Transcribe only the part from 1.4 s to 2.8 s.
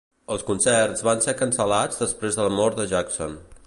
cancel·lats després de la